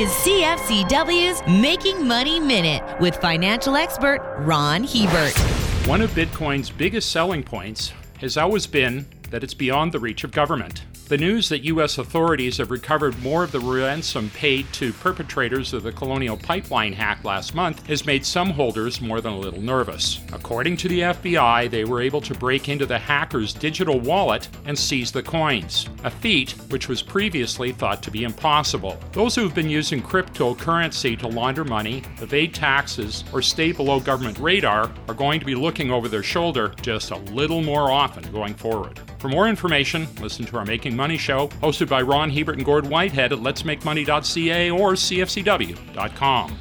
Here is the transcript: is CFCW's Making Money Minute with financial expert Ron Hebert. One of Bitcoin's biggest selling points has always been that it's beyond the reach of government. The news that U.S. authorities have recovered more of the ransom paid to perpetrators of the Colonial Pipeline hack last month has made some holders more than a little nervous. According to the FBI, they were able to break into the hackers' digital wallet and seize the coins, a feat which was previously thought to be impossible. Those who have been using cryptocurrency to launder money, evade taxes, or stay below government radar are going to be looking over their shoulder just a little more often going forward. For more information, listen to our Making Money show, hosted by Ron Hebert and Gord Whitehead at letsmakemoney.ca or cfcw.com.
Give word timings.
is 0.00 0.08
CFCW's 0.12 1.46
Making 1.60 2.08
Money 2.08 2.40
Minute 2.40 2.82
with 3.00 3.16
financial 3.16 3.76
expert 3.76 4.34
Ron 4.38 4.84
Hebert. 4.84 5.36
One 5.86 6.00
of 6.00 6.10
Bitcoin's 6.12 6.70
biggest 6.70 7.10
selling 7.10 7.42
points 7.42 7.92
has 8.18 8.38
always 8.38 8.66
been 8.66 9.04
that 9.28 9.44
it's 9.44 9.52
beyond 9.52 9.92
the 9.92 9.98
reach 9.98 10.24
of 10.24 10.32
government. 10.32 10.86
The 11.10 11.18
news 11.18 11.48
that 11.48 11.64
U.S. 11.64 11.98
authorities 11.98 12.58
have 12.58 12.70
recovered 12.70 13.20
more 13.20 13.42
of 13.42 13.50
the 13.50 13.58
ransom 13.58 14.30
paid 14.30 14.72
to 14.74 14.92
perpetrators 14.92 15.72
of 15.72 15.82
the 15.82 15.90
Colonial 15.90 16.36
Pipeline 16.36 16.92
hack 16.92 17.24
last 17.24 17.52
month 17.52 17.84
has 17.88 18.06
made 18.06 18.24
some 18.24 18.50
holders 18.50 19.00
more 19.00 19.20
than 19.20 19.32
a 19.32 19.38
little 19.38 19.60
nervous. 19.60 20.20
According 20.32 20.76
to 20.76 20.88
the 20.88 21.00
FBI, 21.00 21.68
they 21.68 21.84
were 21.84 22.00
able 22.00 22.20
to 22.20 22.32
break 22.32 22.68
into 22.68 22.86
the 22.86 22.96
hackers' 22.96 23.52
digital 23.52 23.98
wallet 23.98 24.48
and 24.66 24.78
seize 24.78 25.10
the 25.10 25.20
coins, 25.20 25.88
a 26.04 26.12
feat 26.12 26.52
which 26.68 26.86
was 26.86 27.02
previously 27.02 27.72
thought 27.72 28.04
to 28.04 28.12
be 28.12 28.22
impossible. 28.22 28.96
Those 29.10 29.34
who 29.34 29.42
have 29.42 29.54
been 29.56 29.68
using 29.68 30.00
cryptocurrency 30.00 31.18
to 31.18 31.26
launder 31.26 31.64
money, 31.64 32.04
evade 32.20 32.54
taxes, 32.54 33.24
or 33.32 33.42
stay 33.42 33.72
below 33.72 33.98
government 33.98 34.38
radar 34.38 34.92
are 35.08 35.14
going 35.14 35.40
to 35.40 35.46
be 35.46 35.56
looking 35.56 35.90
over 35.90 36.08
their 36.08 36.22
shoulder 36.22 36.72
just 36.82 37.10
a 37.10 37.18
little 37.32 37.62
more 37.62 37.90
often 37.90 38.30
going 38.30 38.54
forward. 38.54 39.00
For 39.20 39.28
more 39.28 39.48
information, 39.48 40.08
listen 40.18 40.46
to 40.46 40.56
our 40.56 40.64
Making 40.64 40.96
Money 40.96 41.18
show, 41.18 41.48
hosted 41.62 41.90
by 41.90 42.00
Ron 42.00 42.30
Hebert 42.30 42.56
and 42.56 42.64
Gord 42.64 42.86
Whitehead 42.86 43.34
at 43.34 43.38
letsmakemoney.ca 43.38 44.70
or 44.70 44.92
cfcw.com. 44.92 46.58